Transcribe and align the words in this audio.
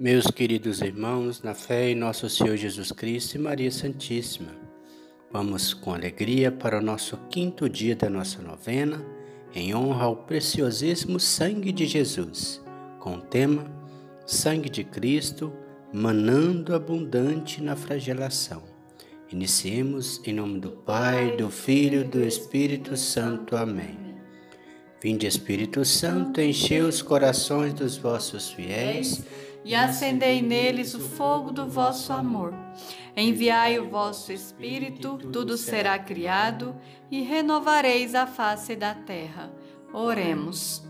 Meus 0.00 0.28
queridos 0.28 0.80
irmãos, 0.80 1.42
na 1.42 1.52
fé 1.52 1.90
em 1.90 1.94
nosso 1.94 2.26
Senhor 2.30 2.56
Jesus 2.56 2.90
Cristo 2.90 3.34
e 3.34 3.38
Maria 3.38 3.70
Santíssima, 3.70 4.48
vamos 5.30 5.74
com 5.74 5.92
alegria 5.92 6.50
para 6.50 6.78
o 6.78 6.82
nosso 6.82 7.18
quinto 7.28 7.68
dia 7.68 7.94
da 7.94 8.08
nossa 8.08 8.40
novena, 8.40 9.04
em 9.54 9.74
honra 9.74 10.04
ao 10.04 10.16
preciosíssimo 10.16 11.20
sangue 11.20 11.70
de 11.70 11.84
Jesus, 11.84 12.62
com 12.98 13.16
o 13.16 13.20
tema 13.20 13.70
Sangue 14.24 14.70
de 14.70 14.84
Cristo, 14.84 15.52
manando 15.92 16.74
abundante 16.74 17.62
na 17.62 17.76
flagelação. 17.76 18.62
Iniciemos 19.30 20.22
em 20.24 20.32
nome 20.32 20.60
do 20.60 20.70
Pai, 20.70 21.36
do 21.36 21.50
Filho 21.50 22.00
e 22.00 22.04
do 22.04 22.24
Espírito 22.24 22.96
Santo. 22.96 23.54
Amém. 23.54 23.98
Vinde 25.02 25.26
Espírito 25.26 25.84
Santo, 25.84 26.40
enchei 26.40 26.80
os 26.80 27.02
corações 27.02 27.74
dos 27.74 27.98
vossos 27.98 28.50
fiéis 28.50 29.22
e 29.64 29.74
acendei 29.74 30.40
neles 30.40 30.94
o 30.94 31.00
fogo 31.00 31.50
do 31.50 31.66
vosso 31.66 32.12
amor. 32.12 32.54
Enviai 33.16 33.78
o 33.78 33.88
vosso 33.88 34.32
Espírito, 34.32 35.18
tudo 35.32 35.56
será 35.56 35.98
criado, 35.98 36.74
e 37.10 37.22
renovareis 37.22 38.14
a 38.14 38.26
face 38.26 38.74
da 38.74 38.94
terra. 38.94 39.52
Oremos. 39.92 40.82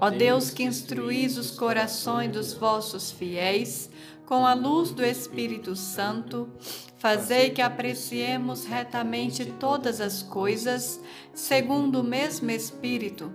Ó 0.00 0.10
Deus 0.10 0.50
que 0.50 0.62
instruís 0.62 1.36
os 1.36 1.50
corações 1.50 2.30
dos 2.30 2.54
vossos 2.54 3.10
fiéis, 3.10 3.90
com 4.24 4.46
a 4.46 4.54
luz 4.54 4.90
do 4.90 5.04
Espírito 5.04 5.76
Santo, 5.76 6.48
fazei 6.96 7.50
que 7.50 7.60
apreciemos 7.60 8.64
retamente 8.64 9.44
todas 9.44 10.00
as 10.00 10.22
coisas, 10.22 10.98
segundo 11.34 12.00
o 12.00 12.04
mesmo 12.04 12.50
Espírito, 12.50 13.30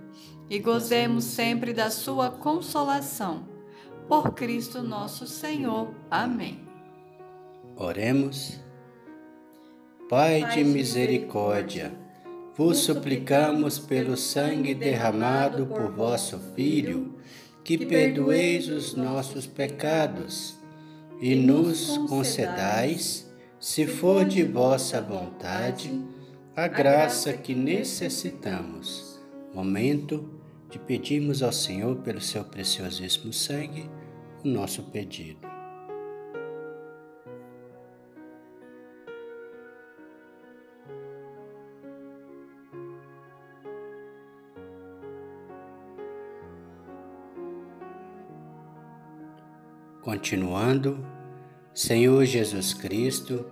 e 0.49 0.57
gozemos 0.57 1.25
sempre 1.25 1.73
da 1.73 1.91
sua 1.91 2.31
consolação 2.31 3.58
por 4.09 4.33
Cristo 4.33 4.81
nosso 4.81 5.27
Senhor. 5.27 5.93
Amém. 6.09 6.59
Oremos. 7.77 8.59
Pai 10.09 10.43
de 10.49 10.63
misericórdia, 10.63 11.93
vos 12.57 12.79
suplicamos 12.79 13.77
pelo 13.77 14.17
sangue 14.17 14.73
derramado 14.73 15.67
por 15.67 15.91
vosso 15.91 16.39
Filho, 16.55 17.19
que 17.63 17.77
perdoeis 17.85 18.67
os 18.67 18.95
nossos 18.95 19.45
pecados 19.45 20.57
e 21.21 21.35
nos 21.35 21.95
concedais, 22.09 23.31
se 23.59 23.85
for 23.85 24.25
de 24.25 24.43
vossa 24.43 24.99
vontade, 24.99 26.03
a 26.55 26.67
graça 26.67 27.31
que 27.33 27.53
necessitamos. 27.53 29.21
Momento 29.53 30.27
de 30.71 30.79
pedirmos 30.79 31.43
ao 31.43 31.51
Senhor 31.51 31.97
pelo 31.97 32.19
seu 32.19 32.43
preciosíssimo 32.43 33.31
sangue 33.31 33.98
o 34.43 34.47
nosso 34.47 34.83
pedido. 34.83 35.47
Continuando, 50.01 51.05
Senhor 51.73 52.25
Jesus 52.25 52.73
Cristo, 52.73 53.45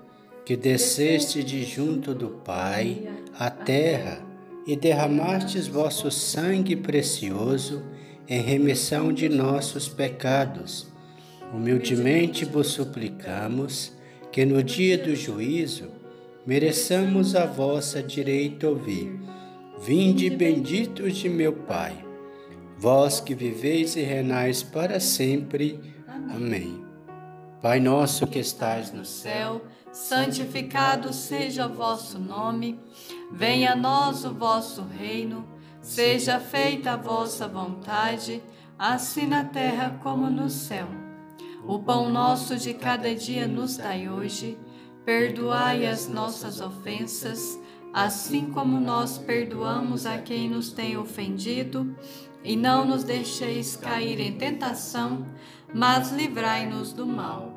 que 0.45 0.55
desceste 0.55 1.43
de 1.43 1.63
junto 1.63 2.15
do 2.15 2.29
Pai 2.29 3.07
à 3.37 3.49
terra 3.49 4.25
e 4.65 4.75
derramastes 4.75 5.67
vosso 5.67 6.09
sangue 6.09 6.75
precioso 6.75 7.83
em 8.27 8.41
remissão 8.41 9.13
de 9.13 9.29
nossos 9.29 9.87
pecados. 9.87 10.87
Humildemente 11.53 12.43
vos 12.43 12.67
suplicamos 12.67 13.93
que 14.31 14.45
no 14.45 14.61
dia 14.61 14.97
do 14.97 15.15
juízo 15.15 15.89
mereçamos 16.45 17.35
a 17.35 17.45
vossa 17.45 18.03
direita 18.03 18.67
ouvir. 18.67 19.19
Vinde 19.79 20.29
benditos 20.29 21.15
de 21.15 21.29
meu 21.29 21.53
Pai, 21.53 22.03
vós 22.77 23.19
que 23.19 23.33
viveis 23.33 23.95
e 23.95 24.01
renais 24.01 24.63
para 24.63 24.99
sempre. 24.99 25.79
Amém. 26.29 26.83
Pai 27.61 27.79
nosso 27.79 28.27
que 28.27 28.39
estais 28.39 28.91
no 28.91 29.05
céu, 29.05 29.61
santificado 29.91 31.13
seja 31.13 31.67
o 31.67 31.73
vosso 31.73 32.19
nome, 32.19 32.79
venha 33.31 33.71
a 33.71 33.75
nós 33.75 34.25
o 34.25 34.33
vosso 34.33 34.83
reino 34.83 35.56
Seja 35.87 36.37
feita 36.37 36.91
a 36.91 36.97
vossa 36.97 37.47
vontade, 37.47 38.43
assim 38.77 39.25
na 39.25 39.45
terra 39.45 39.97
como 40.03 40.29
no 40.29 40.49
céu. 40.49 40.85
O 41.65 41.79
pão 41.79 42.09
nosso 42.11 42.57
de 42.57 42.73
cada 42.73 43.15
dia 43.15 43.47
nos 43.47 43.77
dai 43.77 44.09
hoje. 44.09 44.59
Perdoai 45.05 45.87
as 45.87 46.09
nossas 46.09 46.59
ofensas, 46.59 47.57
assim 47.93 48.51
como 48.51 48.81
nós 48.81 49.17
perdoamos 49.17 50.05
a 50.05 50.17
quem 50.17 50.49
nos 50.49 50.73
tem 50.73 50.97
ofendido. 50.97 51.95
E 52.43 52.57
não 52.57 52.83
nos 52.85 53.05
deixeis 53.05 53.77
cair 53.77 54.19
em 54.19 54.37
tentação, 54.37 55.25
mas 55.73 56.11
livrai-nos 56.11 56.91
do 56.91 57.07
mal. 57.07 57.56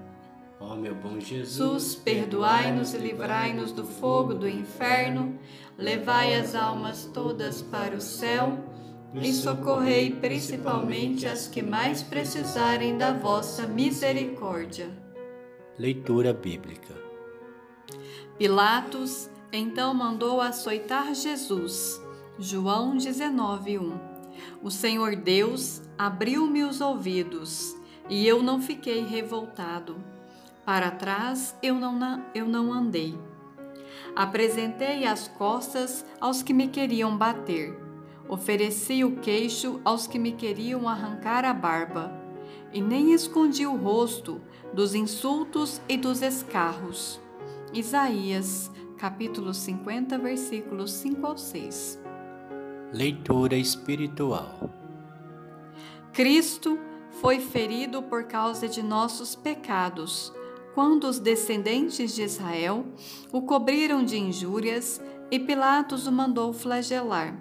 Ó 0.71 0.75
meu 0.75 0.95
bom 0.95 1.19
Jesus, 1.19 1.95
perdoai-nos 1.95 2.93
e 2.93 2.97
livrai-nos 2.97 3.73
do 3.73 3.83
fogo 3.83 4.33
do 4.33 4.47
inferno, 4.47 5.37
levai 5.77 6.33
as 6.33 6.55
almas 6.55 7.09
todas 7.13 7.61
para 7.61 7.93
o 7.93 7.99
céu. 7.99 8.57
E 9.13 9.33
socorrei 9.33 10.11
principalmente 10.11 11.27
as 11.27 11.45
que 11.45 11.61
mais 11.61 12.01
precisarem 12.01 12.97
da 12.97 13.11
vossa 13.11 13.67
misericórdia. 13.67 14.89
Leitura 15.77 16.33
Bíblica. 16.33 16.95
Pilatos 18.37 19.29
então 19.51 19.93
mandou 19.93 20.39
açoitar 20.39 21.13
Jesus. 21.13 22.01
João 22.39 22.95
19:1 22.95 23.99
O 24.63 24.71
Senhor 24.71 25.17
Deus 25.17 25.81
abriu-me 25.97 26.63
os 26.63 26.79
ouvidos 26.79 27.75
e 28.09 28.25
eu 28.25 28.41
não 28.41 28.61
fiquei 28.61 29.03
revoltado 29.03 30.10
para 30.65 30.91
trás 30.91 31.55
eu 31.61 31.75
não, 31.75 32.23
eu 32.33 32.45
não 32.45 32.71
andei. 32.71 33.17
Apresentei 34.15 35.05
as 35.05 35.27
costas 35.27 36.05
aos 36.19 36.43
que 36.43 36.53
me 36.53 36.67
queriam 36.67 37.17
bater. 37.17 37.77
Ofereci 38.27 39.03
o 39.03 39.17
queixo 39.17 39.81
aos 39.83 40.07
que 40.07 40.19
me 40.19 40.33
queriam 40.33 40.87
arrancar 40.87 41.45
a 41.45 41.53
barba. 41.53 42.11
E 42.73 42.81
nem 42.81 43.11
escondi 43.13 43.65
o 43.65 43.75
rosto 43.75 44.41
dos 44.73 44.95
insultos 44.95 45.81
e 45.89 45.97
dos 45.97 46.21
escarros. 46.21 47.19
Isaías, 47.73 48.71
capítulo 48.97 49.53
50, 49.53 50.17
versículos 50.17 50.91
5 50.93 51.25
ao 51.27 51.37
6. 51.37 51.99
Leitura 52.93 53.55
espiritual. 53.55 54.69
Cristo 56.13 56.77
foi 57.21 57.39
ferido 57.39 58.01
por 58.03 58.25
causa 58.25 58.67
de 58.67 58.81
nossos 58.81 59.35
pecados 59.35 60.33
quando 60.73 61.05
os 61.05 61.19
descendentes 61.19 62.15
de 62.15 62.23
Israel 62.23 62.85
o 63.31 63.41
cobriram 63.41 64.03
de 64.03 64.17
injúrias 64.17 65.01
e 65.29 65.39
Pilatos 65.39 66.07
o 66.07 66.11
mandou 66.11 66.53
flagelar, 66.53 67.37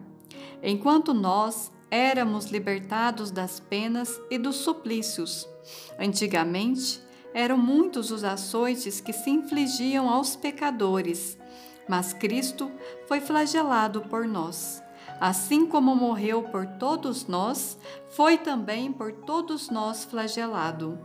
enquanto 0.63 1.13
nós 1.13 1.73
éramos 1.91 2.47
libertados 2.47 3.31
das 3.31 3.59
penas 3.59 4.21
e 4.31 4.39
dos 4.39 4.57
suplícios. 4.57 5.49
Antigamente, 5.99 7.01
eram 7.35 7.59
muitos 7.59 8.11
os 8.11 8.23
açoites 8.23 9.01
que 9.01 9.13
se 9.13 9.31
infligiam 9.31 10.09
aos 10.09 10.37
pecadores, 10.37 11.37
mas 11.89 12.13
Cristo 12.13 12.71
foi 13.07 13.21
flagelado 13.21 14.03
por 14.03 14.27
nós. 14.27 14.83
Assim 15.21 15.67
como 15.67 15.95
morreu 15.95 16.45
por 16.45 16.67
todos 16.67 17.27
nós, 17.27 17.77
foi 18.11 18.39
também 18.39 18.93
por 18.93 19.13
todos 19.13 19.69
nós 19.69 20.05
flagelado 20.05 20.99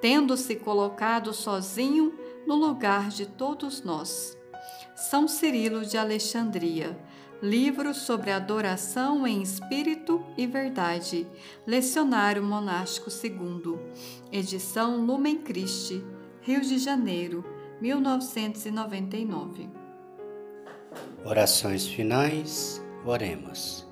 tendo-se 0.00 0.56
colocado 0.56 1.32
sozinho 1.32 2.14
no 2.46 2.54
lugar 2.54 3.08
de 3.08 3.26
todos 3.26 3.82
nós. 3.82 4.36
São 4.94 5.28
Cirilo 5.28 5.84
de 5.84 5.98
Alexandria, 5.98 6.96
Livro 7.42 7.92
sobre 7.92 8.30
adoração 8.30 9.26
em 9.26 9.42
espírito 9.42 10.24
e 10.38 10.46
verdade. 10.46 11.26
Lecionário 11.66 12.42
Monástico 12.42 13.10
II. 13.10 13.78
Edição 14.32 15.04
Lumen 15.04 15.36
Christi, 15.36 16.02
Rio 16.40 16.62
de 16.62 16.78
Janeiro, 16.78 17.44
1999. 17.78 19.68
Orações 21.24 21.86
finais. 21.86 22.82
Oremos. 23.04 23.86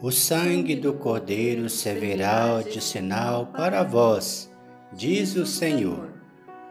O 0.00 0.12
sangue 0.12 0.76
do 0.76 0.92
Cordeiro 0.92 1.70
servirá 1.70 2.60
de 2.60 2.82
sinal 2.82 3.46
para 3.46 3.82
vós, 3.82 4.51
diz 4.94 5.36
o 5.36 5.46
Senhor. 5.46 6.10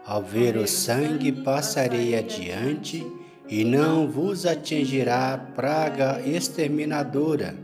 Ao 0.04 0.22
ver 0.22 0.56
o 0.56 0.66
sangue, 0.66 1.30
passarei 1.30 2.16
adiante 2.16 3.06
e 3.48 3.64
não 3.64 4.10
vos 4.10 4.46
atingirá 4.46 5.38
praga 5.54 6.20
exterminadora. 6.26 7.54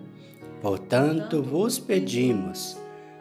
Portanto, 0.61 1.43
vos 1.43 1.79
pedimos, 1.79 2.77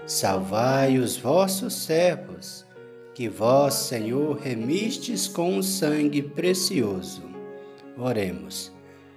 salvai 0.06 0.98
os 0.98 1.18
vossos 1.18 1.74
servos, 1.74 2.66
que 3.14 3.28
vós, 3.28 3.74
Senhor, 3.74 4.38
remistes 4.38 5.28
com 5.28 5.58
o 5.58 5.64
sangue 5.64 6.22
precioso. 6.22 7.24
Oremos. 7.98 8.72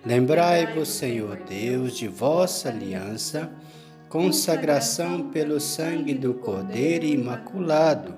Lembrai-vos, 0.05 0.89
Senhor 0.89 1.37
Deus, 1.47 1.97
de 1.97 2.09
vossa 2.09 2.71
aliança, 2.71 3.53
consagração 4.11 5.31
pelo 5.31 5.61
sangue 5.61 6.13
do 6.15 6.35
Cordeiro 6.35 7.07
Imaculado, 7.07 8.13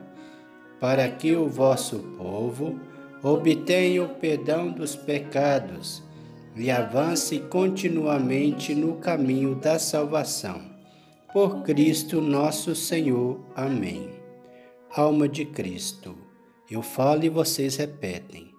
para 0.81 1.06
que 1.09 1.37
o 1.37 1.47
vosso 1.47 1.99
povo 2.17 2.81
obtenha 3.23 4.03
o 4.03 4.09
perdão 4.09 4.71
dos 4.71 4.97
pecados 4.97 6.03
e 6.56 6.71
avance 6.71 7.39
continuamente 7.39 8.75
no 8.75 8.97
caminho 8.97 9.55
da 9.55 9.79
salvação. 9.79 10.62
Por 11.31 11.62
Cristo 11.62 12.23
nosso 12.23 12.75
Senhor. 12.75 13.39
Amém. 13.55 14.09
Alma 14.91 15.29
de 15.29 15.44
Cristo. 15.44 16.17
Eu 16.71 16.81
falo 16.81 17.25
e 17.25 17.29
vocês 17.29 17.77
repetem. 17.77 18.50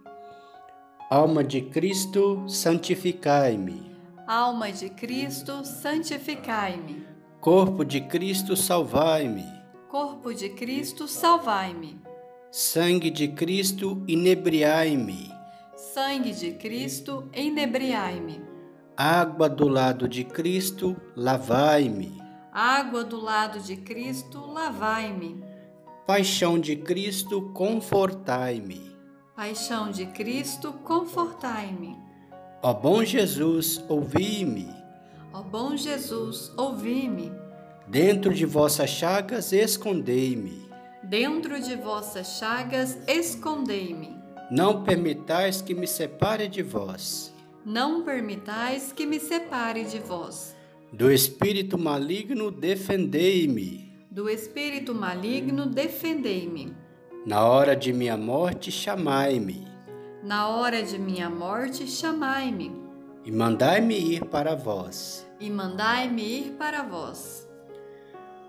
Alma 1.10 1.44
de 1.44 1.62
Cristo, 1.62 2.44
santificai-me. 2.48 3.92
Alma 4.28 4.72
de 4.72 4.90
Cristo, 4.90 5.66
santificai-me. 5.66 7.13
Corpo 7.44 7.84
de 7.84 8.00
Cristo, 8.00 8.56
salvai-me. 8.56 9.44
Corpo 9.90 10.34
de 10.34 10.48
Cristo, 10.48 11.10
salvai-me. 11.10 12.00
Sangue 12.50 13.12
de 13.12 13.28
Cristo, 13.28 14.02
inebriai-me. 14.08 15.30
Sangue 15.76 16.32
de 16.32 16.54
Cristo, 16.54 17.28
inebriai-me. 17.36 18.42
Água 18.96 19.50
do 19.50 19.68
lado 19.68 20.08
de 20.08 20.24
Cristo, 20.24 20.96
lavai-me. 21.18 22.18
Água 22.54 23.04
do 23.04 23.20
lado 23.20 23.60
de 23.60 23.76
Cristo, 23.76 24.40
lavai-me. 24.50 25.44
Paixão 26.08 26.58
de 26.58 26.78
Cristo, 26.78 27.52
confortai-me. 27.54 28.96
Paixão 29.36 29.92
de 29.92 30.06
Cristo, 30.06 30.72
confortai-me. 30.82 31.98
Ó 32.62 32.74
bom 32.74 33.04
Jesus, 33.04 33.84
ouvi-me. 33.90 34.83
Ó 35.34 35.42
bom 35.42 35.76
Jesus, 35.76 36.52
ouvi-me. 36.56 37.32
Dentro 37.88 38.32
de 38.32 38.46
vossas 38.46 38.92
chagas, 38.92 39.52
escondei-me. 39.52 40.70
Dentro 41.04 41.60
de 41.60 41.76
vossas 41.76 42.38
chagas 42.38 43.00
escondei-me. 43.08 44.16
Não 44.52 44.84
permitais 44.84 45.60
que 45.60 45.74
me 45.74 45.88
separe 45.88 46.48
de 46.48 46.62
vós. 46.62 47.34
Não 47.66 48.04
permitais 48.04 48.92
que 48.92 49.08
me 49.08 49.20
separe 49.20 49.86
de 49.86 49.98
vós. 49.98 50.56
Do 50.92 51.12
espírito 51.12 51.80
maligno 51.80 52.52
defendei-me. 52.52 53.92
Do 54.12 54.30
espírito 54.30 54.94
maligno 54.94 55.66
defendei-me. 55.66 56.76
Na 57.26 57.48
hora 57.48 57.76
de 57.76 57.92
minha 57.92 58.16
morte 58.16 58.72
chamai-me. 58.72 59.68
Na 60.24 60.50
hora 60.50 60.84
de 60.84 61.00
minha 61.00 61.28
morte 61.28 61.88
chamai-me. 61.88 62.83
E 63.26 63.32
mandai-me 63.32 63.98
ir 63.98 64.26
para 64.26 64.56
vós. 64.56 65.28
E 65.40 65.50
mandai-me 65.50 66.22
ir 66.22 66.52
para 66.54 66.84
vós 66.84 67.44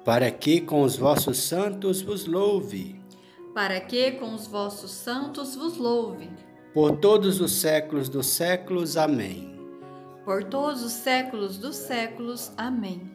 para 0.04 0.30
que 0.30 0.60
com 0.60 0.82
os 0.82 0.96
vossos 0.96 1.38
santos 1.38 2.02
vos 2.02 2.26
louve. 2.26 3.00
Para 3.54 3.80
que 3.80 4.12
com 4.12 4.34
os 4.34 4.46
vossos 4.46 4.90
santos 4.90 5.56
vos 5.56 5.78
louve. 5.78 6.28
Por 6.74 6.96
todos 6.96 7.40
os 7.40 7.52
séculos 7.52 8.08
dos 8.08 8.26
séculos. 8.26 8.96
Amém. 8.96 9.58
Por 10.24 10.44
todos 10.44 10.82
os 10.82 10.92
séculos 10.92 11.56
dos 11.56 11.76
séculos. 11.76 12.52
Amém. 12.56 13.10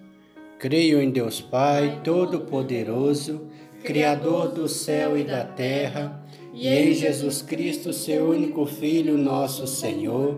Creio 0.57 0.99
em 0.99 1.11
Deus 1.11 1.39
Pai, 1.39 2.01
Todo-Poderoso, 2.03 3.47
Criador 3.83 4.49
do 4.49 4.67
céu 4.67 5.17
e 5.17 5.23
da 5.23 5.45
terra, 5.45 6.21
e 6.53 6.67
em 6.67 6.93
Jesus 6.93 7.41
Cristo, 7.41 7.93
seu 7.93 8.29
único 8.31 8.65
Filho, 8.65 9.17
nosso 9.17 9.65
Senhor, 9.65 10.37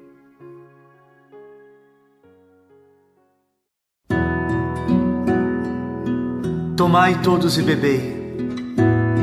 Tomai 6.81 7.21
todos 7.21 7.59
e 7.59 7.61
bebei. 7.61 8.01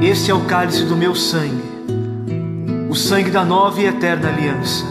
Este 0.01 0.31
é 0.31 0.35
o 0.35 0.45
cálice 0.45 0.85
do 0.85 0.95
meu 0.95 1.13
sangue, 1.13 1.61
o 2.89 2.95
sangue 2.95 3.33
da 3.33 3.45
nova 3.45 3.81
e 3.81 3.87
eterna 3.87 4.29
aliança, 4.29 4.85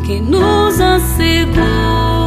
que 0.07 0.21
nos 0.21 0.81
assegura 0.81 2.18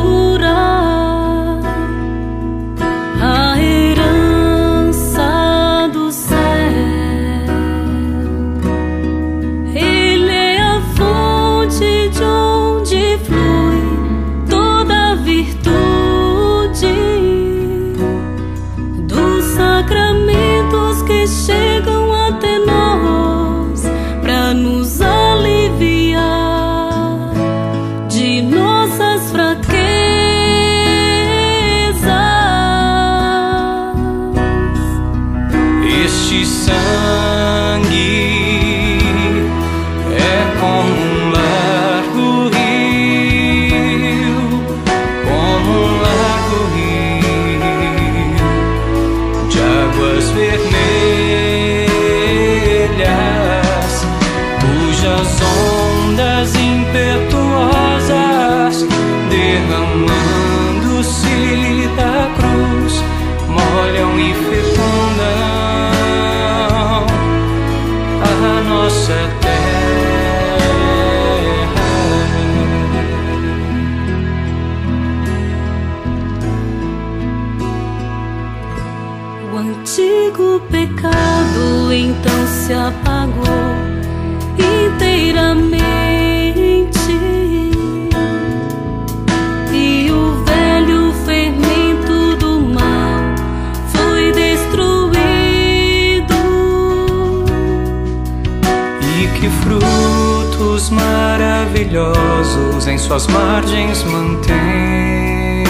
frutos 99.64 100.90
maravilhosos 100.90 102.88
em 102.88 102.98
suas 102.98 103.28
margens 103.28 104.04
mantém. 104.04 105.64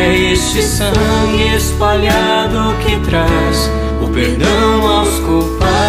É 0.00 0.32
este 0.32 0.62
sangue 0.62 1.54
espalhado 1.56 2.74
que 2.84 2.98
traz 3.08 3.70
o 4.02 4.08
perdão 4.08 4.86
aos 4.86 5.18
culpados. 5.20 5.79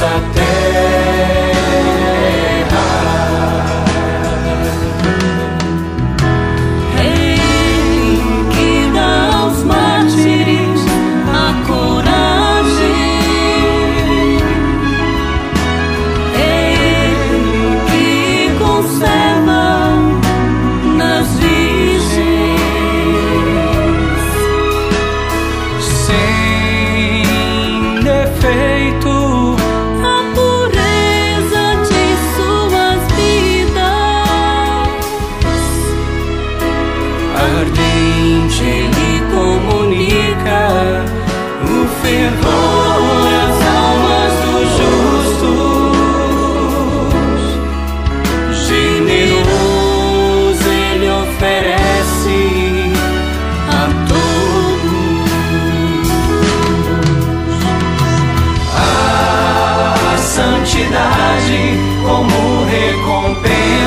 Nossa 0.00 0.32
terra. 0.32 0.59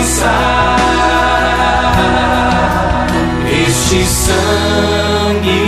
Recompensa. 0.03 0.33
Este 3.67 3.99
sangue 4.05 5.63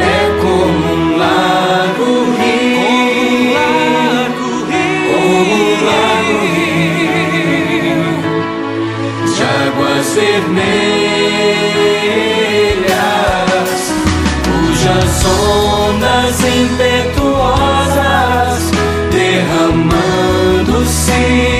é 0.00 0.38
como 0.40 0.94
um 0.94 1.16
largo 1.16 2.10
rio, 2.38 3.58
como 5.10 5.54
um 5.54 5.84
largo 5.84 6.38
rio 6.94 8.04
de 9.34 9.42
águas 9.42 10.06
vermelhas, 10.14 10.72
cujas 14.44 15.24
ondas 15.24 16.36
impetuosas, 16.44 18.60
derramando-se 19.10 21.57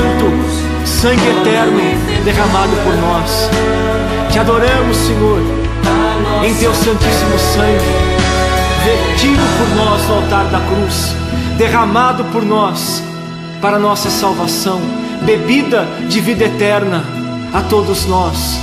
santo, 0.00 0.86
sangue 0.86 1.28
eterno 1.28 1.78
derramado 2.24 2.72
por 2.84 2.94
nós. 2.96 3.48
Te 4.30 4.38
adoramos, 4.38 4.96
Senhor, 4.96 5.40
em 6.44 6.54
teu 6.54 6.74
santíssimo 6.74 7.38
sangue, 7.38 7.84
vertido 8.84 9.42
por 9.58 9.76
nós 9.76 10.08
no 10.08 10.14
altar 10.14 10.44
da 10.46 10.60
cruz, 10.60 11.14
derramado 11.58 12.24
por 12.26 12.44
nós 12.44 13.02
para 13.60 13.78
nossa 13.78 14.08
salvação, 14.08 14.80
bebida 15.22 15.86
de 16.08 16.20
vida 16.20 16.44
eterna 16.44 17.04
a 17.52 17.60
todos 17.60 18.06
nós. 18.06 18.58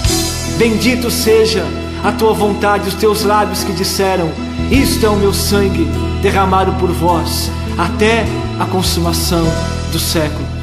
Bendito 0.57 1.11
seja 1.11 1.63
a 2.03 2.11
tua 2.11 2.33
vontade, 2.33 2.89
os 2.89 2.95
teus 2.95 3.23
lábios 3.23 3.63
que 3.63 3.73
disseram: 3.73 4.31
Isto 4.71 5.05
é 5.05 5.09
o 5.09 5.15
meu 5.15 5.33
sangue 5.33 5.87
derramado 6.21 6.71
por 6.73 6.91
vós, 6.91 7.51
até 7.77 8.25
a 8.59 8.65
consumação 8.65 9.45
do 9.91 9.99
século. 9.99 10.56